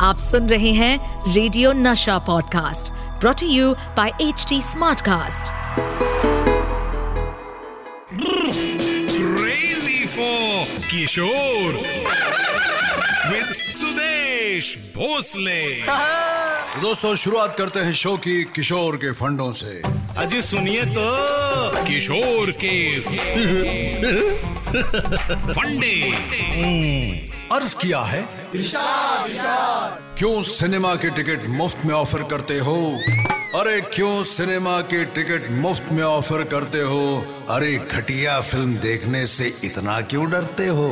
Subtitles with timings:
[0.00, 5.52] आप सुन रहे हैं radio Nasha podcast brought you by H T smartcast
[9.14, 11.74] Crazy for Kishore
[13.32, 13.50] with
[13.80, 15.88] Sudesh Bhosle.
[16.74, 19.82] तो दोस्तों शुरुआत करते हैं शो की किशोर के फंडों से।
[20.16, 21.08] अजी सुनिए तो।
[21.84, 23.00] किशोर के
[25.52, 26.12] फंडे।
[27.52, 28.22] अर्ज़ किया है।
[30.18, 32.74] क्यों सिनेमा के टिकट मुफ़्त में ऑफ़र करते हो?
[33.54, 37.24] अरे क्यों सिनेमा के टिकट मुफ़्त में ऑफ़र करते हो?
[37.50, 40.88] अरे घटिया फ़िल्म देखने से इतना क्यों डरते हो?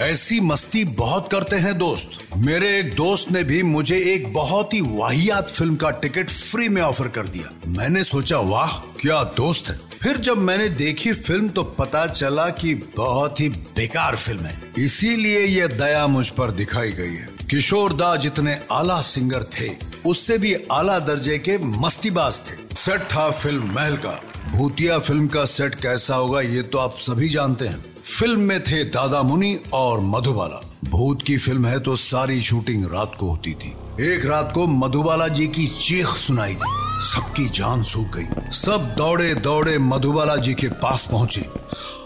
[0.00, 4.80] ऐसी मस्ती बहुत करते हैं दोस्त। मेरे एक दोस्त ने भी मुझे एक बहुत ही
[4.80, 9.80] वाहियात फ़िल्म का टिकट फ्री में ऑफ़र कर दिया। मैंने सोचा, वाह, क्या दोस्त है।
[10.02, 15.40] फिर जब मैंने देखी फ़िल्म तो पता चला कि बहुत ही बेकार फ़िल्म है। इसीलिए
[15.40, 19.70] यह दया मुझ पर दिखाई गई है। किशोर दा जितने आला सिंगर थे,
[20.06, 25.44] उससे भी आला दर्जे के मस्तीबाज थे। सेट था फ़िल्म महल का। भूतिया फ़िल्म का
[25.44, 27.84] सेट कैसा होगा, ये तो आप सभी जानते हैं।
[28.18, 33.12] फ़िल्म में थे दादा मुनि और मधुबाला। भूत की फ़िल्म है तो सारी शूटिंग रात
[33.20, 33.72] को होती थी।
[34.04, 36.72] एक रात को मधुबाला जी की चीख सुनाई दी।
[37.04, 41.46] सबकी जान सूख गई। सब दौड़े दौड़े मधुबाला जी के पास पहुँचे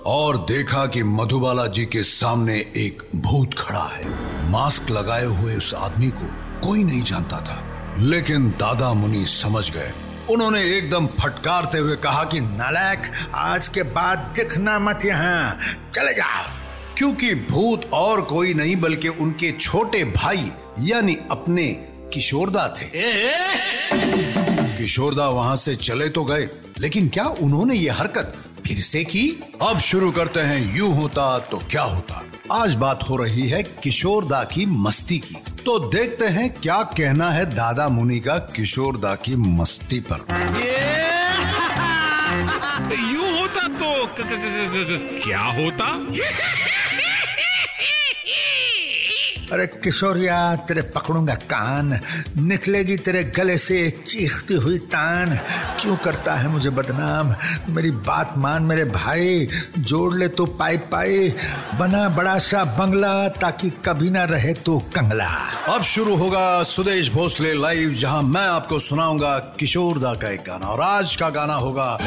[0.06, 5.74] और देखा कि मधुबाला जी के सामने एक भूत खड़ा है। मास्क लगाए हुए उस
[5.74, 6.32] आदमी को
[6.66, 7.62] कोई नहीं जानता था,
[8.00, 9.92] लेकिन दादा मुनि समझ गए
[10.30, 15.58] उन्होंने एकदम फटकारते हुए कहा कि नालायक आज के बाद दिखना मत यहाँ।
[15.94, 16.46] चले जाओ।
[16.96, 21.66] क्योंकि भूत और कोई नहीं बल्कि उनके छोटे भाई यानी अपने
[22.14, 22.90] किशोरदा थे।
[24.78, 28.34] किशोरदा वहाँ से चले तो गए लेकिन क्या उन्होंने ये हरकत
[28.66, 29.28] फिर से की?
[29.62, 32.22] अब शुरू करते हैं यू होता तो क्या होता?
[32.52, 37.46] आज बात हो रही है किशोरदा की मस्ती की। तो देखते हैं क्या कहना है
[37.46, 40.16] दादा मुनि का किशोरदा की मस्ती पर।
[43.12, 46.06] यू होता तो क- क- क- क- क- क्या होता?
[49.52, 52.00] अरे किशोरिया तेरे पकड़ूँगा कान।
[52.36, 55.38] निकलेगी तेरे गले से चीखती हुई तान।
[55.84, 57.34] क्यों करता है मुझे बदनाम?
[57.68, 61.28] मेरी बात मान मेरे भाई जोड़ ले तो पाई पाई।
[61.78, 65.28] बना बड़ा सा बंगला ताकि कभी ना रहे तो कंगला।
[65.68, 70.66] अब शुरू होगा सुदेश भोसले लाइव जहाँ मैं आपको सुनाऊँगा किशोर दा का एक गाना।
[70.66, 71.98] और आज का गाना होगा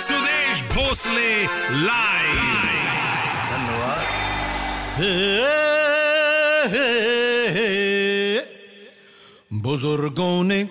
[0.00, 1.30] सुदेश भोसले
[1.84, 2.52] लाइव।
[9.64, 10.62] बुज़ुर्गों ने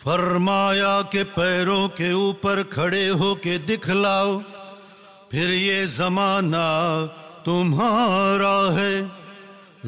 [0.00, 4.38] फरमाया के पैरों के ऊपर खड़े हो के दिखलाओ,
[5.32, 6.68] फिर ये जमाना
[7.44, 8.94] तुम्हारा है।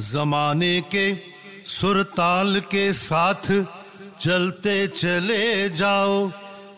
[0.05, 1.07] जमाने के
[1.71, 3.51] सुरताल के साथ
[4.21, 6.29] चलते चले जाओ,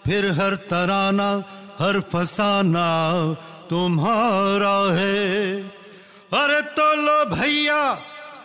[0.06, 1.30] फिर हर तराना,
[1.78, 2.88] हर फसाना
[3.70, 5.62] तुम्हारा है।
[6.34, 7.82] अरे तो लो भैया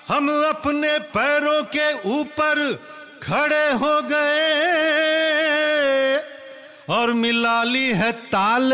[0.09, 2.79] हम अपने पैरों के ऊपर
[3.23, 4.39] खड़े हो गए।
[6.89, 8.73] और मिला ली है ताल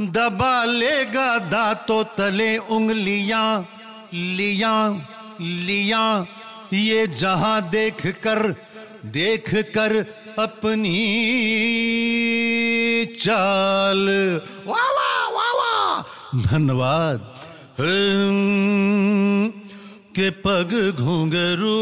[0.00, 3.68] दबा लेगा दांतों तले उंगलियाँ
[4.14, 5.00] लिया
[5.40, 6.26] लिया।
[6.72, 8.54] ये जहाँ देख कर
[9.06, 9.96] देख कर
[10.38, 10.96] अपनी
[13.20, 14.08] चाल।
[14.66, 16.02] वाह वाह वाह वाह।
[16.42, 17.34] धन्यवाद।
[17.78, 19.63] हम्म,
[20.14, 21.78] के पग घुंघरू,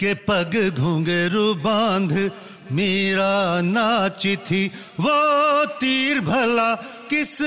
[0.00, 2.30] के पग घुंघरू बाँध
[2.72, 4.66] मेरा नाची थी
[5.00, 6.74] वो तीर भला
[7.10, 7.38] किस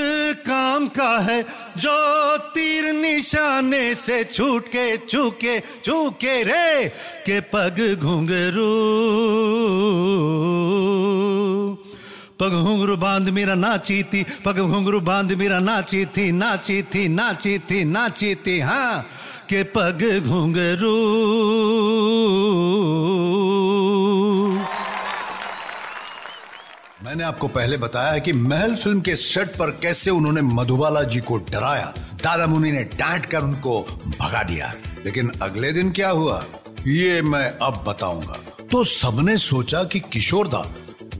[0.46, 1.42] काम का है?
[1.78, 6.88] जो तीर निशाने से छूट के चूके चूके रे,
[7.26, 8.72] के पग घुंघरू।
[12.40, 17.58] पग घुंघरू बाँध मेरा नाची थी पग घुंघरू बाँध मेरा नाची थी नाची थी नाची
[17.58, 19.02] थी नाची थी हाँ
[19.48, 20.96] के पग घुंघरू
[27.04, 31.36] मैंने आपको पहले बताया कि महल फ़िल्म के सेट पर कैसे उन्होंने मधुबाला जी को
[31.36, 31.92] डराया।
[32.24, 33.82] दादा मुनि ने डांट कर उनको
[34.20, 34.74] भगा दिया।
[35.04, 36.44] लेकिन अगले दिन क्या हुआ?
[36.86, 38.38] ये मैं अब बताऊँगा।
[38.72, 40.74] तो सबने सोचा कि किशोरदा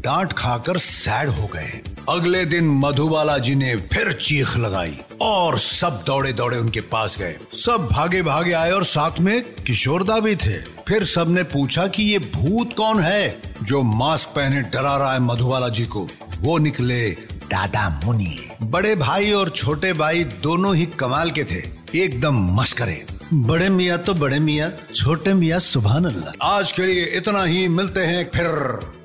[0.06, 6.02] डांट खाकर सैड हो गए। अगले दिन मधुबाला जी ने फिर चीख लगाई और सब
[6.06, 10.58] दौड़े दौड़े उनके पास गए। सब भागे भागे आए और साथ में किशोरदा भी थे।
[10.88, 15.68] फिर सबने पूछा कि ये भूत कौन है जो मास्क पहने डरा रहा है मधुबाला
[15.68, 16.08] जी को।
[16.40, 17.08] वो निकले
[17.46, 21.62] दादा मुनि। बड़े भाई और छोटे भाई दोनों ही कमाल के थे।
[21.94, 23.04] एकदम मस्करे।
[23.34, 28.00] बड़े मियाँ तो बड़े मियाँ, छोटे मियाँ सुबह अल्लाह आज के लिए इतना ही। मिलते
[28.00, 29.04] हैं फिर।